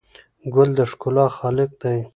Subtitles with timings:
[0.53, 1.99] ګل د ښکلا خالق دی.